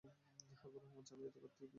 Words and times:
হাবিবুর 0.03 0.81
রহমান 0.83 1.03
চাকরি 1.07 1.21
করতেন 1.25 1.43
ইপিআরে। 1.47 1.69